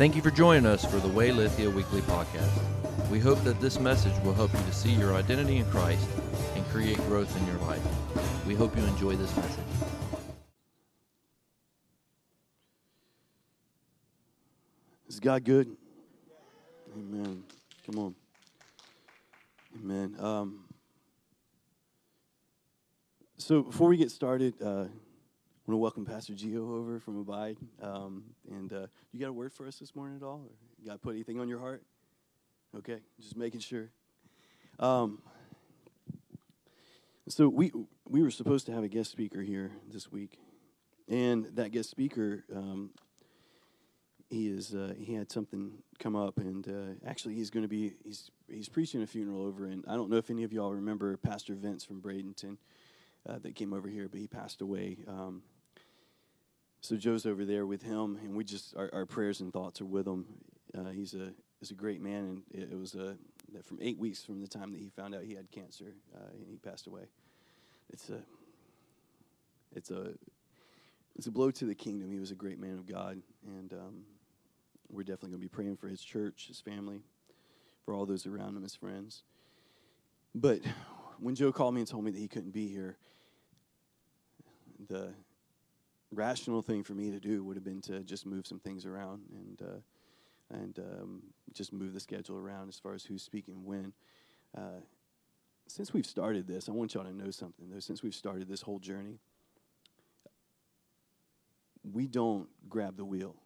[0.00, 3.10] Thank you for joining us for the Way Lithia Weekly Podcast.
[3.10, 6.08] We hope that this message will help you to see your identity in Christ
[6.54, 7.82] and create growth in your life.
[8.46, 9.62] We hope you enjoy this message.
[15.06, 15.76] Is God good?
[16.96, 17.42] Amen.
[17.84, 18.14] Come on.
[19.84, 20.16] Amen.
[20.18, 20.64] Um,
[23.36, 24.86] so before we get started, uh,
[25.70, 27.56] want to welcome Pastor Gio over from Abide.
[27.80, 30.42] Um, and uh, you got a word for us this morning at all?
[30.44, 30.50] Or
[30.82, 31.84] you got put anything on your heart?
[32.76, 33.88] Okay, just making sure.
[34.80, 35.22] Um,
[37.28, 37.70] so we
[38.08, 40.40] we were supposed to have a guest speaker here this week,
[41.08, 42.90] and that guest speaker um,
[44.28, 47.92] he is uh, he had something come up, and uh, actually he's going to be
[48.02, 51.16] he's he's preaching a funeral over, and I don't know if any of y'all remember
[51.16, 52.56] Pastor Vince from Bradenton
[53.28, 54.96] uh, that came over here, but he passed away.
[55.06, 55.44] Um,
[56.80, 59.86] so Joe's over there with him, and we just our, our prayers and thoughts are
[59.86, 60.26] with him.
[60.76, 63.14] Uh, he's a he's a great man, and it, it was uh,
[63.64, 66.46] from eight weeks from the time that he found out he had cancer, uh, and
[66.48, 67.02] he passed away.
[67.90, 68.20] It's a
[69.74, 70.12] it's a
[71.16, 72.10] it's a blow to the kingdom.
[72.10, 74.04] He was a great man of God, and um,
[74.90, 77.02] we're definitely going to be praying for his church, his family,
[77.84, 79.22] for all those around him, his friends.
[80.34, 80.60] But
[81.18, 82.96] when Joe called me and told me that he couldn't be here,
[84.88, 85.12] the
[86.12, 89.22] rational thing for me to do would have been to just move some things around
[89.32, 89.80] and uh,
[90.52, 91.22] and um,
[91.52, 93.92] just move the schedule around as far as who's speaking when.
[94.56, 94.80] Uh,
[95.68, 97.78] since we've started this, I want y'all to know something though.
[97.78, 99.20] Since we've started this whole journey,
[101.84, 103.36] we don't grab the wheel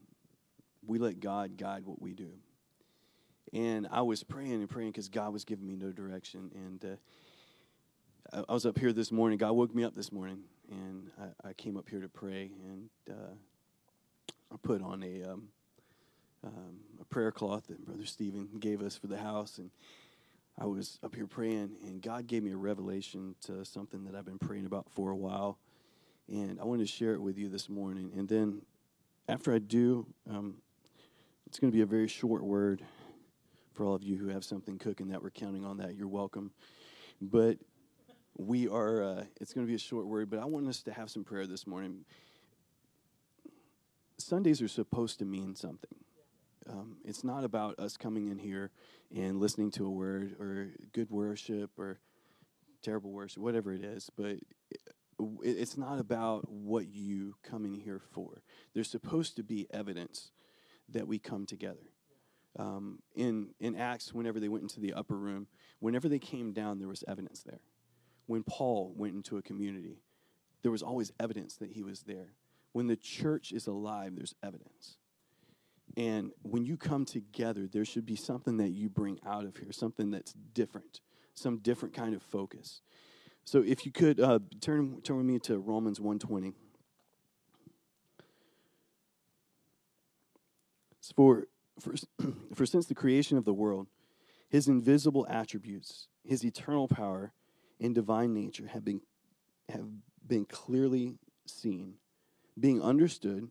[0.86, 2.30] we let God guide what we do.
[3.52, 6.50] And I was praying and praying because God was giving me no direction.
[6.54, 9.38] And uh, I, I, was up here this morning.
[9.38, 12.50] God woke me up this morning, and I, I came up here to pray.
[12.64, 13.34] And uh,
[14.52, 15.48] I put on a um,
[16.44, 19.70] um, a prayer cloth that Brother Stephen gave us for the house, and
[20.58, 24.26] I was up here praying, and God gave me a revelation to something that I've
[24.26, 25.58] been praying about for a while,
[26.28, 28.12] and I wanted to share it with you this morning.
[28.16, 28.62] And then
[29.28, 30.56] after I do, um,
[31.46, 32.82] it's going to be a very short word
[33.72, 35.96] for all of you who have something cooking that we're counting on that.
[35.96, 36.52] You're welcome.
[37.20, 37.58] But
[38.36, 40.92] we are, uh, it's going to be a short word, but I want us to
[40.92, 42.04] have some prayer this morning.
[44.18, 45.94] Sundays are supposed to mean something.
[46.68, 48.70] Um, it's not about us coming in here
[49.14, 51.98] and listening to a word or good worship or
[52.82, 54.36] terrible worship, whatever it is, but
[55.42, 58.42] it's not about what you come in here for.
[58.72, 60.32] There's supposed to be evidence
[60.88, 61.90] that we come together.
[62.58, 65.48] Um, in, in Acts, whenever they went into the upper room,
[65.80, 67.60] whenever they came down, there was evidence there.
[68.26, 69.98] When Paul went into a community,
[70.62, 72.32] there was always evidence that he was there.
[72.72, 74.96] When the church is alive, there's evidence.
[75.96, 79.70] And when you come together, there should be something that you bring out of here,
[79.70, 81.00] something that's different,
[81.34, 82.80] some different kind of focus.
[83.44, 86.54] So if you could uh, turn, turn with me to Romans 120.
[91.14, 91.46] For,
[91.78, 91.94] for,
[92.54, 93.86] for since the creation of the world,
[94.48, 97.32] his invisible attributes, his eternal power,
[97.80, 99.00] and divine nature have been,
[99.68, 99.86] have
[100.26, 101.94] been clearly seen,
[102.58, 103.50] being understood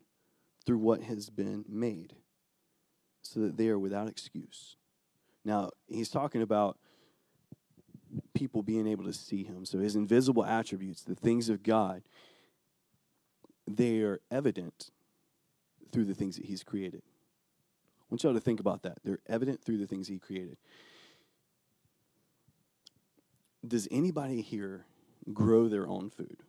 [0.66, 2.14] through what has been made,
[3.22, 4.76] so that they are without excuse.
[5.44, 6.78] Now, he's talking about
[8.32, 9.64] people being able to see him.
[9.64, 12.02] So his invisible attributes, the things of God,
[13.66, 14.90] they are evident
[15.92, 17.02] through the things that he's created
[18.04, 18.98] I want y'all to think about that.
[19.02, 20.58] They're evident through the things He created.
[23.66, 24.86] Does anybody here
[25.32, 26.42] grow their own food?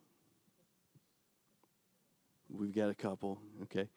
[2.49, 3.89] We've got a couple, okay.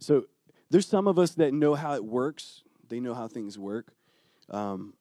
[0.00, 0.24] So
[0.70, 2.62] there's some of us that know how it works.
[2.88, 3.92] They know how things work.
[4.50, 4.94] Um,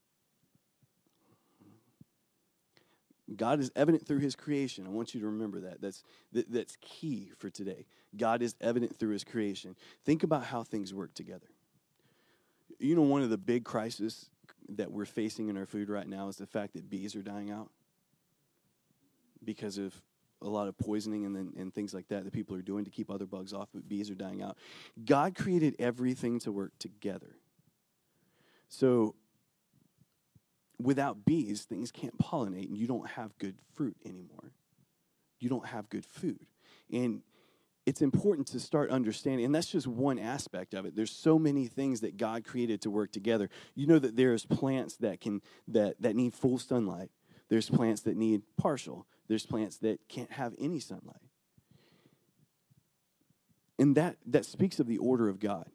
[3.36, 4.86] God is evident through his creation.
[4.86, 5.82] I want you to remember that.
[5.82, 6.04] That's,
[6.34, 7.86] that, that's key for today.
[8.16, 9.76] God is evident through his creation.
[10.04, 11.48] Think about how things work together.
[12.80, 14.30] You know, one of the big crises
[14.70, 17.52] that we're facing in our food right now is the fact that bees are dying
[17.52, 17.70] out
[19.44, 19.94] because of
[20.42, 23.10] a lot of poisoning and, and things like that that people are doing to keep
[23.10, 24.58] other bugs off, but bees are dying out.
[25.04, 27.38] God created everything to work together.
[28.70, 29.16] So
[30.80, 34.52] without bees, things can't pollinate and you don't have good fruit anymore.
[35.40, 36.46] You don't have good food.
[36.92, 37.22] And
[37.86, 40.96] it's important to start understanding, and that's just one aspect of it.
[40.96, 43.50] There's so many things that God created to work together.
[43.76, 47.12] You know that there's plants that can that that need full sunlight.
[47.48, 49.06] There's plants that need partial.
[49.28, 51.22] There's plants that can't have any sunlight.
[53.78, 55.70] And that that speaks of the order of God.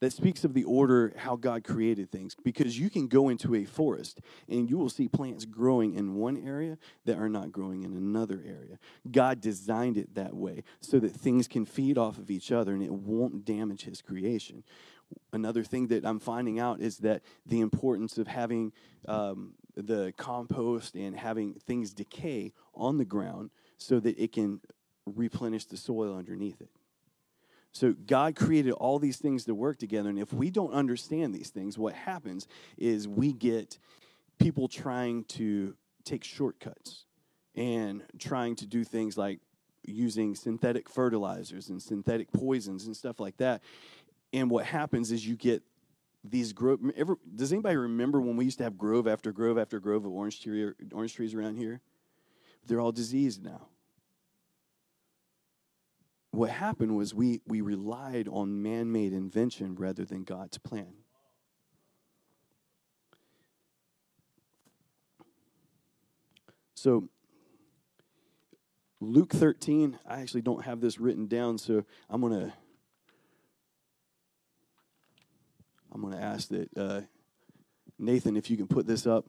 [0.00, 3.64] That speaks of the order how God created things because you can go into a
[3.64, 7.96] forest and you will see plants growing in one area that are not growing in
[7.96, 8.78] another area.
[9.10, 12.82] God designed it that way so that things can feed off of each other and
[12.82, 14.62] it won't damage his creation.
[15.32, 18.72] Another thing that I'm finding out is that the importance of having
[19.06, 24.60] um, the compost and having things decay on the ground so that it can
[25.06, 26.70] replenish the soil underneath it.
[27.78, 30.08] So God created all these things to work together.
[30.10, 33.78] And if we don't understand these things, what happens is we get
[34.40, 37.04] people trying to take shortcuts
[37.54, 39.38] and trying to do things like
[39.84, 43.62] using synthetic fertilizers and synthetic poisons and stuff like that.
[44.32, 45.62] And what happens is you get
[46.24, 46.80] these grove.
[46.96, 50.10] Ever, does anybody remember when we used to have grove after grove after grove of
[50.10, 51.80] orange, tree, orange trees around here?
[52.66, 53.68] They're all diseased now
[56.38, 60.94] what happened was we, we relied on man made invention rather than God's plan.
[66.74, 67.08] So,
[69.00, 72.52] Luke 13, I actually don't have this written down, so I'm going to.
[75.90, 77.00] I'm going to ask that uh,
[77.98, 79.26] Nathan, if you can put this up.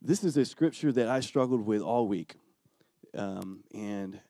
[0.00, 2.36] This is a scripture that I struggled with all week.
[3.16, 4.20] Um, and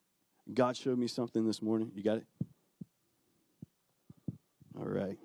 [0.52, 1.92] God showed me something this morning.
[1.94, 2.26] You got it?
[4.78, 5.18] All right.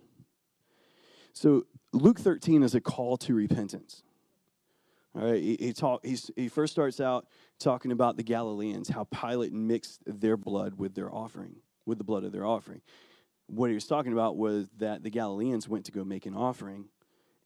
[1.33, 4.03] So Luke 13 is a call to repentance.
[5.15, 7.25] All right, he, he, talk, he first starts out
[7.59, 11.55] talking about the Galileans, how Pilate mixed their blood with their offering,
[11.87, 12.81] with the blood of their offering.
[13.47, 16.89] What he was talking about was that the Galileans went to go make an offering,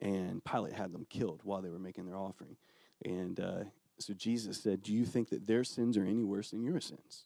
[0.01, 2.57] and Pilate had them killed while they were making their offering.
[3.06, 3.63] And uh,
[4.00, 7.25] so Jesus said, Do you think that their sins are any worse than your sins?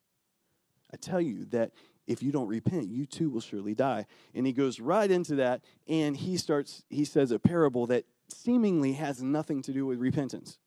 [0.96, 1.74] I tell you that
[2.08, 4.06] if you don't repent, you too will surely die.
[4.34, 8.94] And he goes right into that and he starts, he says a parable that seemingly
[8.94, 10.58] has nothing to do with repentance.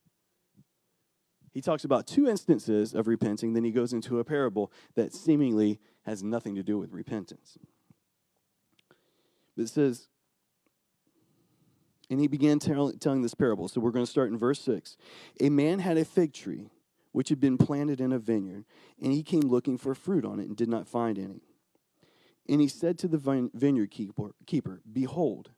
[1.54, 5.80] He talks about two instances of repenting, then he goes into a parable that seemingly
[6.04, 7.56] has nothing to do with repentance.
[9.56, 10.08] But it says,
[12.10, 13.66] and he began tell, telling this parable.
[13.66, 14.98] So we're going to start in verse 6.
[15.40, 16.68] A man had a fig tree
[17.12, 18.64] which had been planted in a vineyard,
[19.00, 21.42] and he came looking for fruit on it and did not find any.
[22.48, 25.50] And he said to the vineyard keeper, keeper, Behold,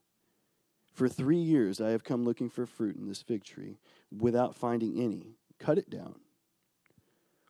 [0.93, 3.79] for three years I have come looking for fruit in this fig tree
[4.11, 5.37] without finding any.
[5.59, 6.17] Cut it down.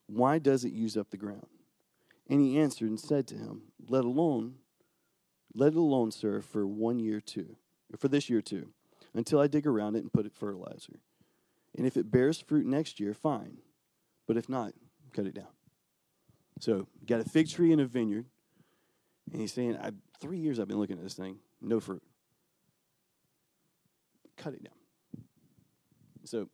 [0.07, 1.47] Why does it use up the ground?
[2.29, 4.57] And he answered and said to him, Let alone,
[5.55, 7.57] let it alone, sir, for one year too,
[7.99, 8.69] for this year too,
[9.15, 11.01] until I dig around it and put it fertilizer.
[11.77, 13.59] And if it bears fruit next year, fine.
[14.31, 14.75] But if not,
[15.13, 15.49] cut it down.
[16.61, 18.27] So, got a fig tree in a vineyard,
[19.33, 19.91] and he's saying, I,
[20.21, 22.05] three years I've been looking at this thing, no fruit.
[24.37, 25.25] Cut it down.
[26.23, 26.49] So,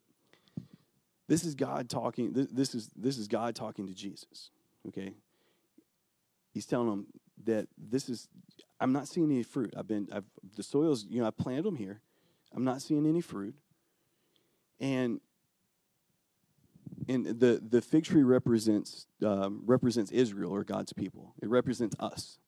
[1.29, 2.33] this is God talking.
[2.33, 4.53] This, this is this is God talking to Jesus.
[4.89, 5.13] Okay,
[6.55, 7.07] He's telling him
[7.45, 8.27] that this is.
[8.81, 9.75] I'm not seeing any fruit.
[9.77, 10.09] I've been.
[10.11, 10.25] I've
[10.57, 11.05] the soils.
[11.11, 12.01] You know, I planted them here.
[12.55, 13.55] I'm not seeing any fruit.
[14.81, 15.21] And
[17.09, 21.35] and the, the fig tree represents um, represents Israel or God's people.
[21.43, 22.39] It represents us.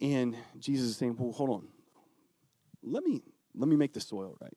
[0.00, 1.68] And Jesus is saying, "Well, hold on.
[2.82, 3.22] Let me
[3.54, 4.56] let me make the soil right.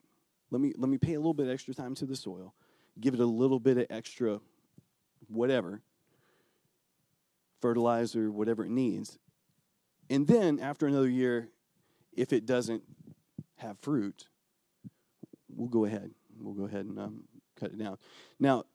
[0.52, 2.56] Let me let me pay a little bit extra time to the soil.
[3.00, 4.40] Give it a little bit of extra
[5.28, 5.82] whatever
[7.62, 9.18] fertilizer, whatever it needs.
[10.10, 11.50] And then after another year,
[12.14, 12.84] if it doesn't
[13.58, 14.28] have fruit,
[15.50, 16.12] we'll go ahead.
[16.40, 17.24] We'll go ahead and um,
[17.60, 17.98] cut it down.
[18.40, 18.66] Now,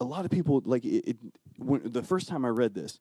[0.00, 1.08] a lot of people like it.
[1.08, 1.16] it
[1.56, 2.98] when, the first time I read this,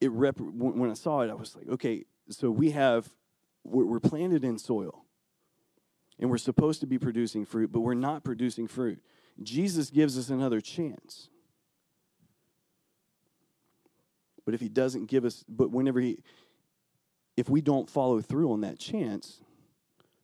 [0.00, 3.08] it rep, when I saw it, I was like, okay, so we have
[3.64, 5.04] we're, we're planted in soil,
[6.18, 9.00] and we're supposed to be producing fruit, but we're not producing fruit.
[9.42, 11.28] Jesus gives us another chance.
[14.44, 16.22] But if he doesn't give us, but whenever he,
[17.36, 19.40] if we don't follow through on that chance,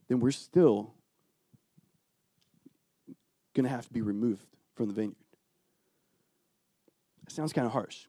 [0.09, 0.95] then we're still
[3.55, 5.17] going to have to be removed from the vineyard.
[7.27, 8.07] It sounds kind of harsh.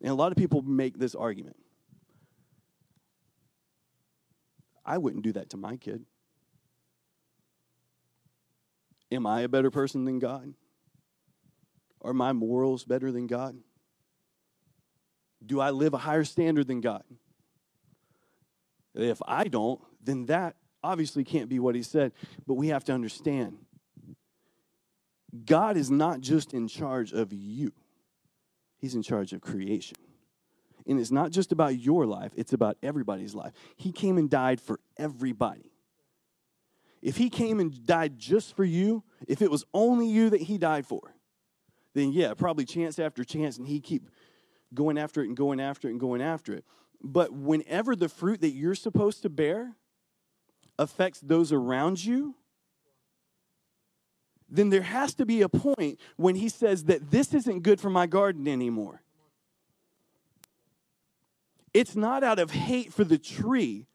[0.00, 1.56] And a lot of people make this argument.
[4.84, 6.04] I wouldn't do that to my kid.
[9.10, 10.54] Am I a better person than God?
[12.02, 13.56] Are my morals better than God?
[15.44, 17.02] Do I live a higher standard than God?
[18.94, 22.12] If I don't, then that obviously can't be what he said.
[22.46, 23.58] But we have to understand
[25.44, 27.72] God is not just in charge of you,
[28.78, 29.96] He's in charge of creation.
[30.86, 33.52] And it's not just about your life, it's about everybody's life.
[33.76, 35.70] He came and died for everybody.
[37.02, 40.58] If he came and died just for you, if it was only you that he
[40.58, 41.14] died for,
[41.94, 44.08] then yeah, probably chance after chance, and he keep
[44.74, 46.64] going after it and going after it and going after it.
[47.02, 49.76] But whenever the fruit that you're supposed to bear
[50.78, 52.34] affects those around you,
[54.48, 57.90] then there has to be a point when he says that this isn't good for
[57.90, 59.02] my garden anymore.
[61.74, 63.86] It's not out of hate for the tree.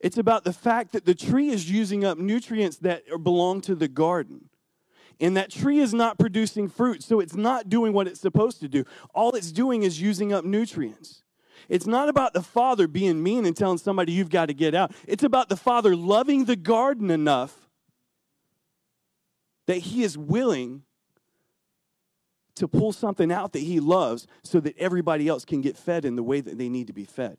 [0.00, 3.88] It's about the fact that the tree is using up nutrients that belong to the
[3.88, 4.48] garden.
[5.20, 8.68] And that tree is not producing fruit, so it's not doing what it's supposed to
[8.68, 8.84] do.
[9.14, 11.24] All it's doing is using up nutrients.
[11.68, 14.92] It's not about the father being mean and telling somebody you've got to get out.
[15.08, 17.67] It's about the father loving the garden enough
[19.68, 20.82] that he is willing
[22.54, 26.16] to pull something out that he loves so that everybody else can get fed in
[26.16, 27.36] the way that they need to be fed.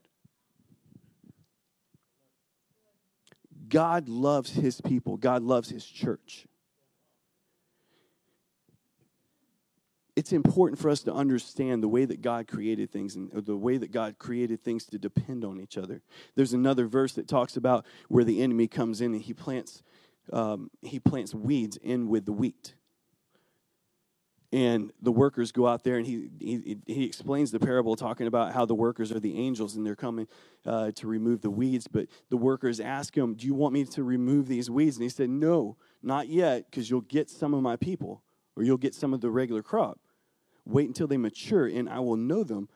[3.67, 6.45] God loves his people, God loves his church.
[10.15, 13.77] It's important for us to understand the way that God created things and the way
[13.77, 16.03] that God created things to depend on each other.
[16.35, 19.81] There's another verse that talks about where the enemy comes in and he plants
[20.31, 22.75] um, he plants weeds in with the wheat.
[24.51, 28.51] And the workers go out there, and he, he, he explains the parable talking about
[28.53, 30.27] how the workers are the angels and they're coming
[30.65, 31.87] uh, to remove the weeds.
[31.87, 34.95] But the workers ask him, Do you want me to remove these weeds?
[34.95, 38.23] And he said, No, not yet, because you'll get some of my people,
[38.55, 39.99] or you'll get some of the regular crop.
[40.65, 42.69] Wait until they mature, and I will know them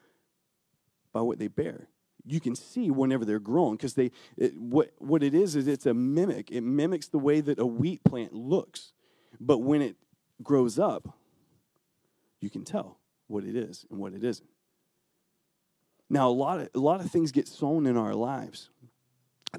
[1.11, 1.89] by what they bear
[2.25, 5.85] you can see whenever they're growing because they it, what what it is is it's
[5.85, 6.51] a mimic.
[6.51, 8.93] It mimics the way that a wheat plant looks.
[9.39, 9.95] But when it
[10.41, 11.17] grows up
[12.43, 14.49] you can tell what it is and what it isn't.
[16.09, 18.69] Now a lot of a lot of things get sown in our lives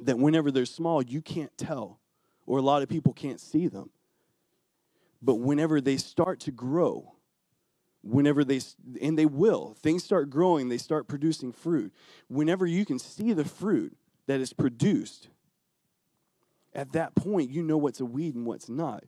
[0.00, 1.99] that whenever they're small you can't tell
[2.47, 3.90] or a lot of people can't see them.
[5.23, 7.14] But whenever they start to grow
[8.04, 8.61] whenever they
[9.00, 9.75] and they will.
[9.80, 11.92] Things start growing they start producing fruit.
[12.28, 13.96] Whenever you can see the fruit
[14.26, 15.28] that is produced
[16.75, 19.04] at that point you know what's a weed and what's not.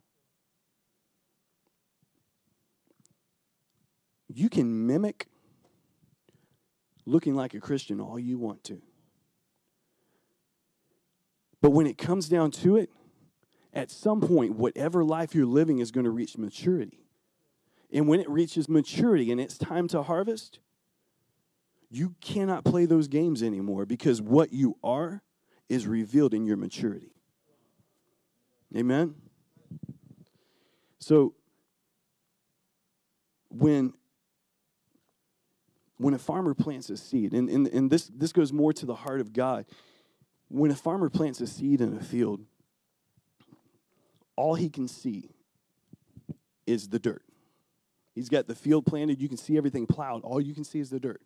[4.27, 5.27] You can mimic
[7.05, 8.81] looking like a christian all you want to.
[11.61, 12.89] But when it comes down to it
[13.73, 17.06] at some point whatever life you're living is going to reach maturity
[17.91, 20.59] and when it reaches maturity and it's time to harvest,
[21.89, 25.21] you cannot play those games anymore because what you are
[25.69, 27.11] is revealed in your maturity.
[28.75, 29.15] Amen?
[30.99, 31.33] So,
[33.49, 33.93] when
[35.97, 38.93] when a farmer plants a seed, and, and, and this, this goes more to the
[38.93, 39.65] heart of God,
[40.47, 42.41] when a farmer plants a seed in a field,
[44.35, 45.31] all he can see
[46.67, 47.23] is the dirt.
[48.17, 49.21] He's got the field planted.
[49.21, 50.23] You can see everything plowed.
[50.23, 51.21] All you can see is the dirt.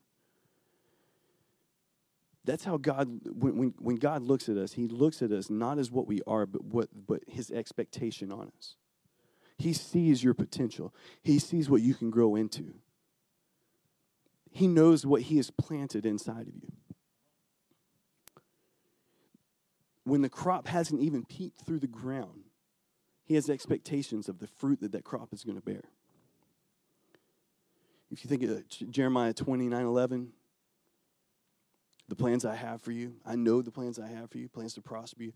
[2.43, 5.79] That's how God, when, when, when God looks at us, He looks at us not
[5.79, 8.75] as what we are, but, what, but His expectation on us.
[9.57, 10.93] He sees your potential,
[11.23, 12.73] He sees what you can grow into.
[14.51, 16.73] He knows what He has planted inside of you.
[20.03, 22.49] When the crop hasn't even peeped through the ground,
[23.23, 25.83] He has expectations of the fruit that that crop is going to bear.
[28.11, 30.31] If you think of Jeremiah 29 11,
[32.09, 34.73] the plans I have for you, I know the plans I have for you, plans
[34.73, 35.33] to prosper you.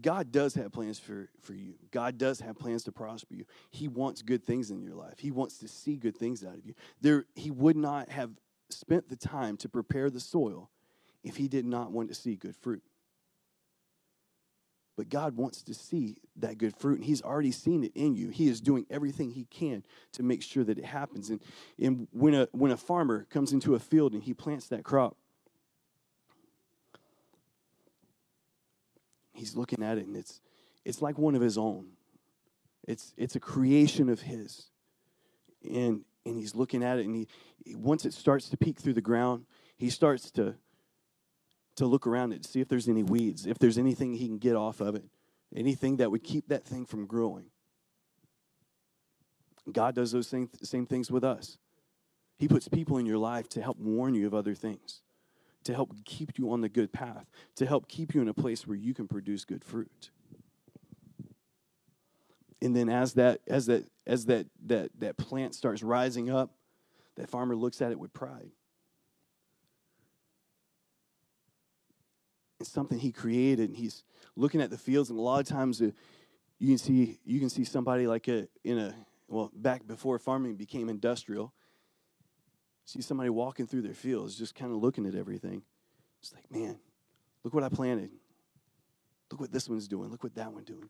[0.00, 1.74] God does have plans for, for you.
[1.90, 3.44] God does have plans to prosper you.
[3.70, 5.18] He wants good things in your life.
[5.18, 6.74] He wants to see good things out of you.
[7.00, 8.30] There, he would not have
[8.70, 10.70] spent the time to prepare the soil
[11.24, 12.82] if he did not want to see good fruit.
[14.96, 18.30] But God wants to see that good fruit, and He's already seen it in you.
[18.30, 21.28] He is doing everything He can to make sure that it happens.
[21.28, 21.40] And,
[21.78, 25.16] and when, a, when a farmer comes into a field and he plants that crop,
[29.34, 30.40] he's looking at it, and it's,
[30.84, 31.88] it's like one of his own.
[32.88, 34.66] It's, it's a creation of his.
[35.62, 39.00] And, and he's looking at it, and he, once it starts to peek through the
[39.00, 39.44] ground,
[39.76, 40.54] he starts to
[41.76, 44.56] to look around it, see if there's any weeds, if there's anything he can get
[44.56, 45.04] off of it,
[45.54, 47.46] anything that would keep that thing from growing.
[49.70, 51.58] God does those same, same things with us.
[52.38, 55.02] He puts people in your life to help warn you of other things,
[55.64, 58.66] to help keep you on the good path, to help keep you in a place
[58.66, 60.10] where you can produce good fruit.
[62.62, 66.50] And then as that as that as that that that plant starts rising up,
[67.16, 68.50] that farmer looks at it with pride.
[72.66, 74.02] It's something he created, and he's
[74.34, 75.10] looking at the fields.
[75.10, 75.90] And a lot of times, uh,
[76.58, 78.94] you can see you can see somebody like a in a
[79.28, 81.52] well back before farming became industrial.
[82.84, 85.62] See somebody walking through their fields, just kind of looking at everything.
[86.20, 86.78] It's like, man,
[87.42, 88.10] look what I planted.
[89.30, 90.10] Look what this one's doing.
[90.10, 90.88] Look what that one's doing.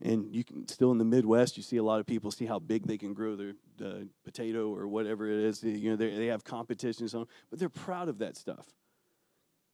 [0.00, 2.58] And you can still in the Midwest, you see a lot of people see how
[2.58, 3.54] big they can grow their
[3.84, 5.62] uh, potato or whatever it is.
[5.62, 8.66] You know, they have competitions on, but they're proud of that stuff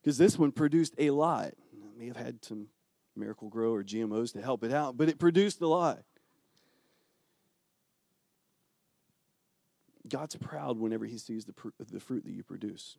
[0.05, 1.47] because this one produced a lot.
[1.47, 2.67] It may have had some
[3.17, 6.03] Miracle-Gro or GMOs to help it out, but it produced a lot.
[10.07, 12.99] God's proud whenever He sees the, pr- the fruit that you produce.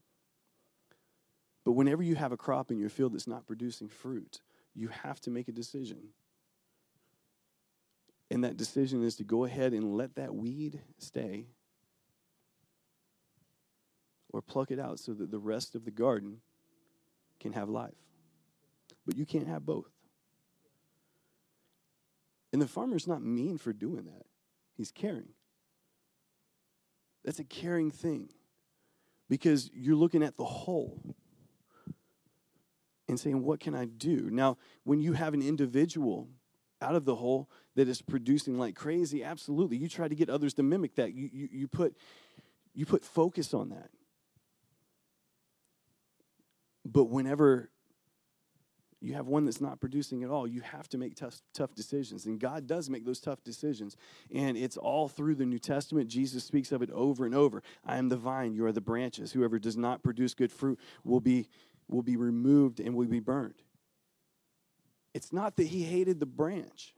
[1.63, 4.41] But whenever you have a crop in your field that's not producing fruit,
[4.73, 6.09] you have to make a decision.
[8.31, 11.45] And that decision is to go ahead and let that weed stay
[14.29, 16.41] or pluck it out so that the rest of the garden
[17.45, 17.93] can have life.
[19.05, 19.91] But you can't have both.
[22.51, 24.25] And the farmer's not mean for doing that,
[24.75, 25.29] he's caring.
[27.23, 28.29] That's a caring thing
[29.29, 31.15] because you're looking at the whole
[33.07, 34.29] and saying, What can I do?
[34.31, 36.27] Now, when you have an individual
[36.81, 39.77] out of the whole that is producing like crazy, absolutely.
[39.77, 41.13] You try to get others to mimic that.
[41.13, 41.95] You, you, you, put,
[42.73, 43.89] you put focus on that.
[46.95, 47.69] But whenever
[49.01, 52.25] you have one that's not producing at all, you have to make tough, tough decisions.
[52.25, 53.97] And God does make those tough decisions.
[54.33, 56.07] And it's all through the New Testament.
[56.07, 57.61] Jesus speaks of it over and over.
[57.85, 59.33] I am the vine, you are the branches.
[59.33, 61.49] Whoever does not produce good fruit will be,
[61.89, 63.61] will be removed and will be burned.
[65.13, 66.95] It's not that he hated the branch,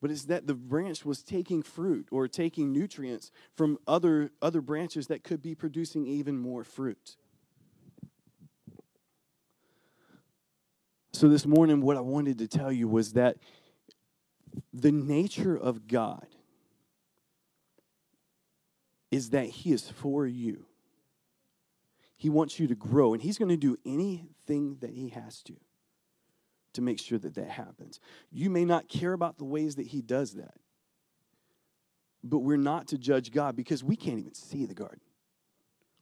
[0.00, 5.08] but it's that the branch was taking fruit or taking nutrients from other, other branches
[5.08, 7.16] that could be producing even more fruit.
[11.18, 13.38] So, this morning, what I wanted to tell you was that
[14.72, 16.28] the nature of God
[19.10, 20.66] is that He is for you.
[22.14, 25.54] He wants you to grow, and He's going to do anything that He has to
[26.74, 27.98] to make sure that that happens.
[28.30, 30.54] You may not care about the ways that He does that,
[32.22, 35.00] but we're not to judge God because we can't even see the garden.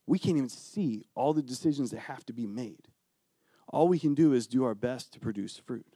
[0.07, 2.88] We can't even see all the decisions that have to be made.
[3.68, 5.87] All we can do is do our best to produce fruit.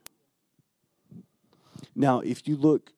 [1.95, 2.93] Now, if you look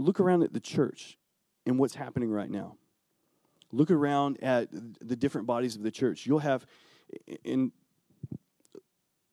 [0.00, 1.18] look around at the church
[1.66, 2.76] and what's happening right now.
[3.72, 6.26] Look around at the different bodies of the church.
[6.26, 6.66] You'll have
[7.44, 7.72] in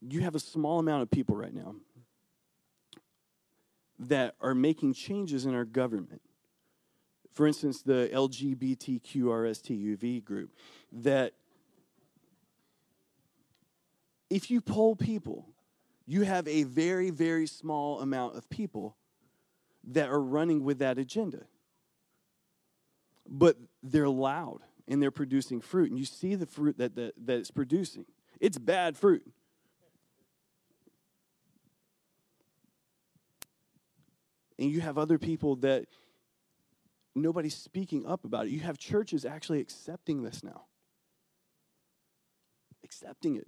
[0.01, 1.75] you have a small amount of people right now
[3.99, 6.21] that are making changes in our government.
[7.33, 10.51] For instance, the LGBTQRSTUV group,
[10.91, 11.33] that
[14.29, 15.47] if you poll people,
[16.05, 18.95] you have a very, very small amount of people
[19.89, 21.45] that are running with that agenda.
[23.27, 27.39] But they're loud and they're producing fruit, and you see the fruit that, that, that
[27.39, 28.05] it's producing.
[28.39, 29.23] It's bad fruit.
[34.57, 35.85] And you have other people that
[37.15, 38.51] nobody's speaking up about it.
[38.51, 40.63] You have churches actually accepting this now,
[42.83, 43.47] accepting it.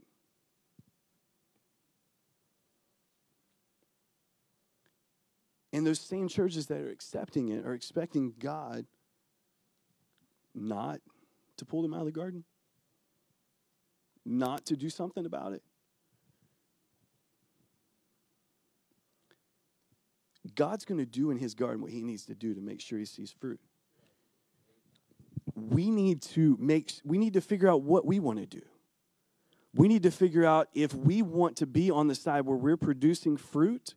[5.71, 8.85] And those same churches that are accepting it are expecting God
[10.55, 10.99] not
[11.57, 12.43] to pull them out of the garden,
[14.25, 15.61] not to do something about it.
[20.55, 22.97] God's going to do in his garden what he needs to do to make sure
[22.97, 23.59] he sees fruit.
[25.55, 28.61] We need to make we need to figure out what we want to do.
[29.75, 32.77] We need to figure out if we want to be on the side where we're
[32.77, 33.93] producing fruit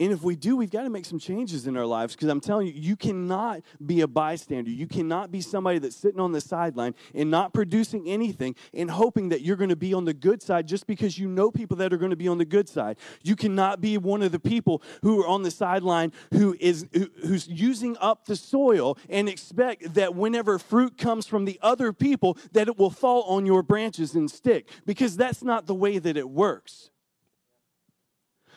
[0.00, 2.40] and if we do, we've got to make some changes in our lives because I'm
[2.40, 4.70] telling you, you cannot be a bystander.
[4.70, 9.30] You cannot be somebody that's sitting on the sideline and not producing anything and hoping
[9.30, 11.92] that you're going to be on the good side just because you know people that
[11.92, 12.96] are going to be on the good side.
[13.24, 17.08] You cannot be one of the people who are on the sideline who is who,
[17.26, 22.38] who's using up the soil and expect that whenever fruit comes from the other people
[22.52, 26.16] that it will fall on your branches and stick because that's not the way that
[26.16, 26.90] it works.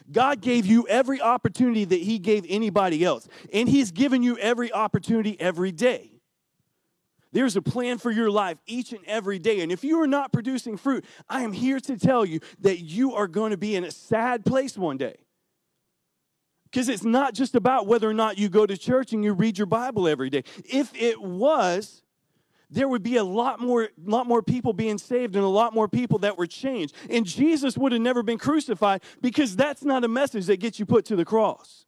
[0.09, 4.71] God gave you every opportunity that He gave anybody else, and He's given you every
[4.71, 6.11] opportunity every day.
[7.33, 9.61] There's a plan for your life each and every day.
[9.61, 13.13] And if you are not producing fruit, I am here to tell you that you
[13.15, 15.15] are going to be in a sad place one day.
[16.65, 19.57] Because it's not just about whether or not you go to church and you read
[19.57, 20.43] your Bible every day.
[20.65, 22.01] If it was,
[22.71, 25.87] there would be a lot more, lot more people being saved and a lot more
[25.87, 26.95] people that were changed.
[27.09, 30.85] And Jesus would have never been crucified because that's not a message that gets you
[30.85, 31.85] put to the cross.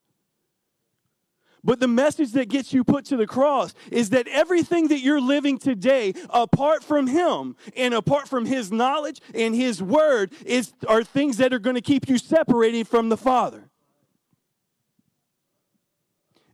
[1.64, 5.22] But the message that gets you put to the cross is that everything that you're
[5.22, 11.04] living today, apart from Him and apart from His knowledge and His word, is, are
[11.04, 13.70] things that are going to keep you separated from the Father.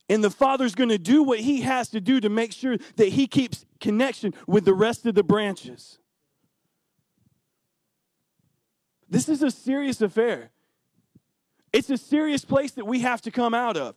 [0.09, 3.09] And the Father's going to do what He has to do to make sure that
[3.09, 5.99] He keeps connection with the rest of the branches.
[9.07, 10.51] This is a serious affair.
[11.71, 13.95] It's a serious place that we have to come out of.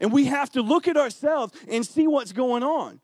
[0.00, 3.00] And we have to look at ourselves and see what's going on.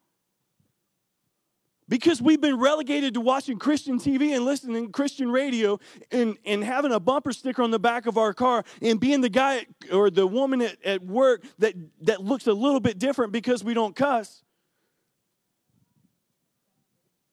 [1.88, 6.62] Because we've been relegated to watching Christian TV and listening to Christian radio and, and
[6.62, 10.10] having a bumper sticker on the back of our car and being the guy or
[10.10, 13.96] the woman at, at work that, that looks a little bit different because we don't
[13.96, 14.42] cuss.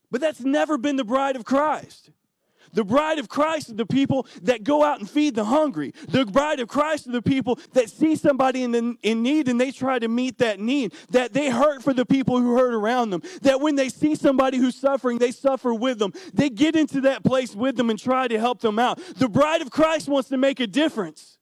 [0.09, 2.11] But that's never been the bride of Christ.
[2.75, 5.93] The bride of Christ are the people that go out and feed the hungry.
[6.09, 9.59] The bride of Christ are the people that see somebody in, the, in need and
[9.59, 10.93] they try to meet that need.
[11.09, 13.23] That they hurt for the people who hurt around them.
[13.41, 16.13] That when they see somebody who's suffering, they suffer with them.
[16.33, 18.99] They get into that place with them and try to help them out.
[19.15, 21.37] The bride of Christ wants to make a difference.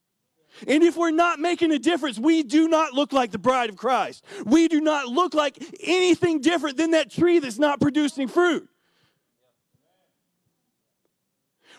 [0.67, 3.75] And if we're not making a difference, we do not look like the bride of
[3.75, 4.23] Christ.
[4.45, 8.69] We do not look like anything different than that tree that's not producing fruit.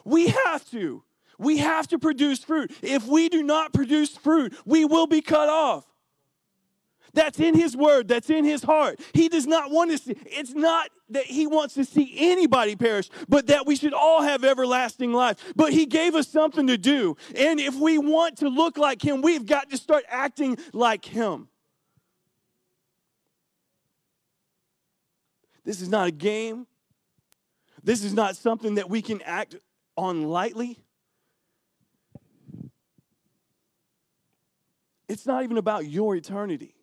[0.04, 1.02] We have to.
[1.38, 2.72] We have to produce fruit.
[2.82, 5.84] If we do not produce fruit, we will be cut off.
[7.12, 9.00] That's in his word, that's in his heart.
[9.12, 13.08] He does not want to see, it's not that he wants to see anybody perish,
[13.28, 15.52] but that we should all have everlasting life.
[15.54, 17.16] But he gave us something to do.
[17.36, 21.48] And if we want to look like him, we've got to start acting like him.
[25.64, 26.66] This is not a game.
[27.82, 29.56] This is not something that we can act
[29.96, 30.78] on lightly.
[35.09, 36.74] It's not even about your eternity.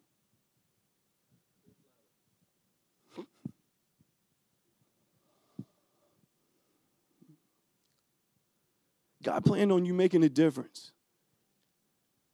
[9.23, 10.91] God planned on you making a difference.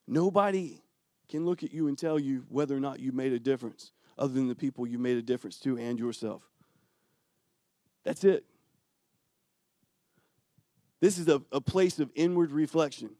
[0.07, 0.81] Nobody
[1.27, 4.33] can look at you and tell you whether or not you made a difference other
[4.33, 6.43] than the people you made a difference to and yourself.
[8.03, 8.45] That's it.
[10.99, 13.11] This is a, a place of inward reflection.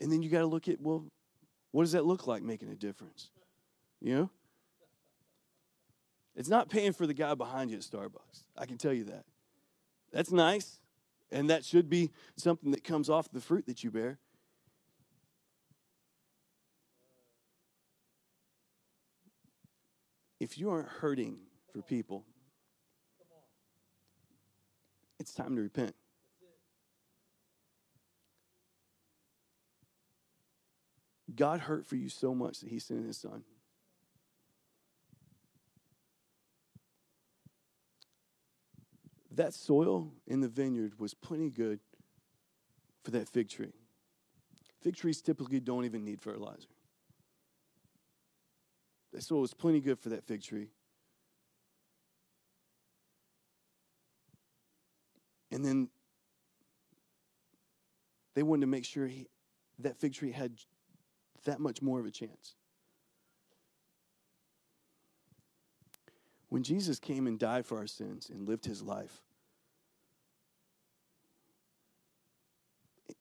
[0.00, 1.06] And then you got to look at, well,
[1.70, 3.30] what does that look like making a difference?
[4.00, 4.30] You know?
[6.34, 8.44] It's not paying for the guy behind you at Starbucks.
[8.56, 9.24] I can tell you that.
[10.12, 10.80] That's nice,
[11.30, 14.18] and that should be something that comes off the fruit that you bear.
[20.40, 21.38] If you aren't hurting
[21.72, 22.24] for people.
[25.18, 25.94] It's time to repent.
[31.34, 33.42] God hurt for you so much that he sent his son.
[39.30, 41.80] That soil in the vineyard was plenty good
[43.02, 43.72] for that fig tree.
[44.82, 46.68] Fig trees typically don't even need fertilizer.
[49.12, 50.68] That soil was plenty good for that fig tree.
[55.52, 55.88] And then
[58.34, 59.28] they wanted to make sure he,
[59.78, 60.54] that fig tree had
[61.44, 62.54] that much more of a chance.
[66.48, 69.22] When Jesus came and died for our sins and lived his life,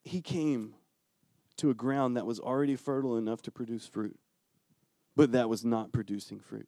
[0.04, 0.76] he came
[1.58, 4.18] to a ground that was already fertile enough to produce fruit,
[5.16, 6.68] but that was not producing fruit.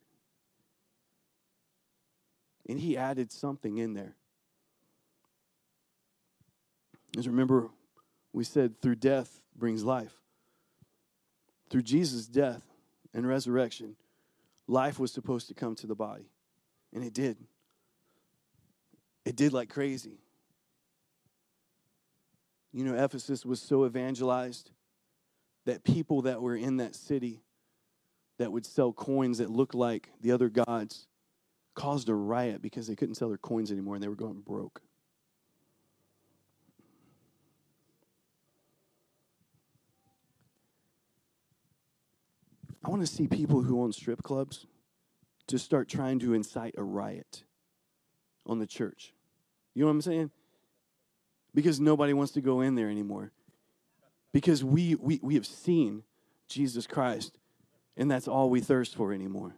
[2.68, 4.16] And he added something in there.
[7.14, 7.70] Because remember,
[8.34, 10.16] we said through death brings life.
[11.70, 12.64] Through Jesus' death
[13.14, 13.96] and resurrection,
[14.68, 16.32] life was supposed to come to the body.
[16.92, 17.38] And it did.
[19.26, 20.18] It did like crazy.
[22.72, 24.72] You know, Ephesus was so evangelized
[25.66, 27.44] that people that were in that city
[28.40, 31.08] that would sell coins that looked like the other gods
[31.76, 34.82] caused a riot because they couldn't sell their coins anymore and they were going broke.
[42.84, 44.66] I want to see people who own strip clubs
[45.48, 47.44] to start trying to incite a riot
[48.46, 49.14] on the church.
[49.74, 50.32] You know what I'm saying?
[51.54, 53.32] Because nobody wants to go in there anymore.
[54.32, 56.04] Because we, we, we have seen
[56.48, 57.38] Jesus Christ
[57.96, 59.56] And that's all we thirst for anymore.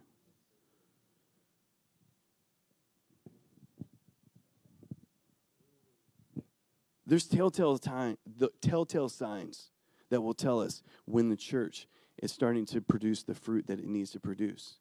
[7.06, 9.70] There's telltale time, the telltale signs
[10.10, 11.86] that will tell us when the church
[12.22, 14.76] is starting to produce the fruit that it needs to produce.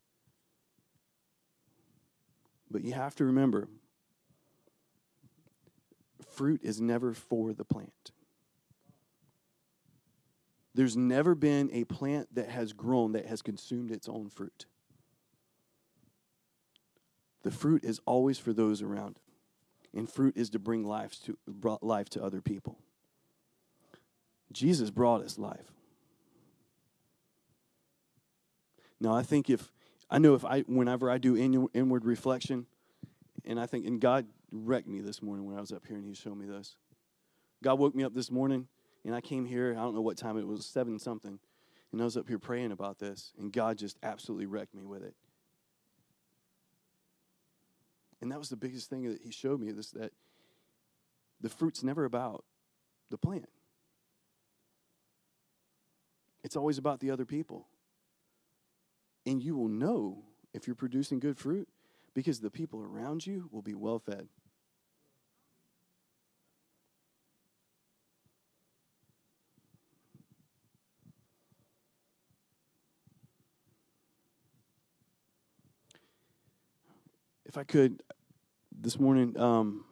[2.69, 3.67] But you have to remember
[6.29, 8.11] fruit is never for the plant.
[10.73, 14.65] There's never been a plant that has grown that has consumed its own fruit.
[17.43, 19.19] The fruit is always for those around
[19.95, 21.37] and fruit is to bring life to,
[21.81, 22.77] life to other people.
[24.51, 25.71] Jesus brought us life.
[29.05, 29.71] Now, I think if,
[30.09, 32.65] I know if I, whenever I do inward reflection,
[33.45, 36.03] and I think, and God wrecked me this morning when I was up here and
[36.03, 36.75] He showed me this.
[37.63, 38.67] God woke me up this morning,
[39.05, 41.37] and I came here, I don't know what time it was, seven something,
[41.91, 45.03] and I was up here praying about this, and God just absolutely wrecked me with
[45.03, 45.13] it.
[48.21, 50.13] And that was the biggest thing that he showed me this that
[51.41, 52.43] the fruit's never about
[53.11, 53.49] the plant.
[56.43, 57.67] It's always about the other people.
[59.25, 61.67] And you will know if you're producing good fruit
[62.13, 64.27] because the people around you will be well fed.
[77.55, 78.03] if I could,
[78.77, 79.85] this morning, um,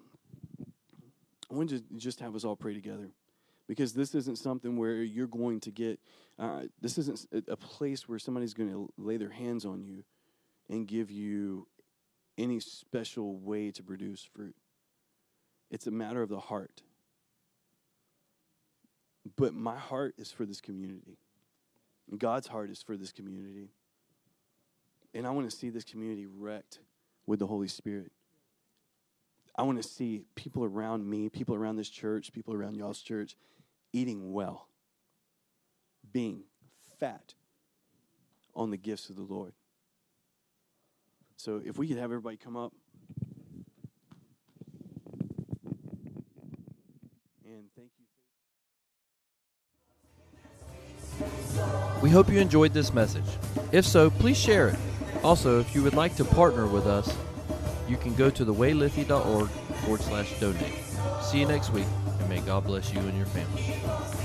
[1.50, 3.10] I want to just have us all pray together
[3.68, 6.00] because this isn't something where you're going to get,
[6.38, 10.04] uh, this isn't a place where somebody's going to lay their hands on you
[10.70, 11.68] and give you
[12.38, 14.56] any special way to produce fruit.
[15.70, 16.82] It's a matter of the heart.
[19.36, 21.18] But my heart is for this community.
[22.18, 23.70] God's heart is for this community.
[25.14, 26.80] And I want to see this community wrecked
[27.26, 28.12] with the Holy Spirit.
[29.56, 33.36] I want to see people around me, people around this church, people around y'all's church
[33.92, 34.68] eating well,
[36.12, 36.44] being
[37.00, 37.34] fat
[38.56, 39.54] on the gifts of the Lord.
[41.38, 42.74] So if we could have everybody come up.
[47.46, 47.90] And thank
[51.58, 51.62] you.
[52.02, 53.26] We hope you enjoyed this message.
[53.72, 54.80] If so, please share it
[55.24, 57.16] also, if you would like to partner with us,
[57.94, 60.74] you can go to thewaylithia.org forward slash donate.
[61.22, 61.86] See you next week,
[62.20, 64.23] and may God bless you and your family.